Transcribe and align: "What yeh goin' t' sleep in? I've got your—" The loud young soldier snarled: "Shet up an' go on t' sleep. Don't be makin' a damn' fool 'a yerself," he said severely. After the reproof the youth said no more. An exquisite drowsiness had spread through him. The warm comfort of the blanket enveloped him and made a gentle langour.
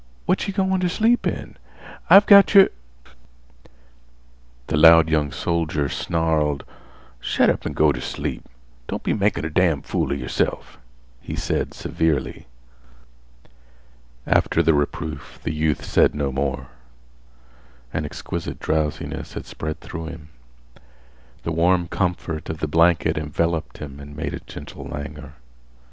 "What 0.25 0.47
yeh 0.47 0.53
goin' 0.55 0.79
t' 0.79 0.87
sleep 0.87 1.27
in? 1.27 1.57
I've 2.09 2.25
got 2.25 2.55
your—" 2.55 2.69
The 4.65 4.75
loud 4.75 5.09
young 5.11 5.31
soldier 5.31 5.89
snarled: 5.89 6.63
"Shet 7.19 7.51
up 7.51 7.67
an' 7.67 7.73
go 7.73 7.89
on 7.89 7.93
t' 7.93 7.99
sleep. 8.01 8.43
Don't 8.87 9.03
be 9.03 9.13
makin' 9.13 9.45
a 9.45 9.49
damn' 9.51 9.83
fool 9.83 10.11
'a 10.11 10.15
yerself," 10.15 10.79
he 11.21 11.35
said 11.35 11.75
severely. 11.75 12.47
After 14.25 14.63
the 14.63 14.73
reproof 14.73 15.39
the 15.43 15.53
youth 15.53 15.85
said 15.85 16.15
no 16.15 16.31
more. 16.31 16.69
An 17.93 18.03
exquisite 18.03 18.59
drowsiness 18.59 19.33
had 19.33 19.45
spread 19.45 19.81
through 19.81 20.07
him. 20.07 20.29
The 21.43 21.51
warm 21.51 21.87
comfort 21.87 22.49
of 22.49 22.57
the 22.57 22.67
blanket 22.67 23.19
enveloped 23.19 23.77
him 23.77 23.99
and 23.99 24.15
made 24.17 24.33
a 24.33 24.39
gentle 24.39 24.83
langour. 24.85 25.33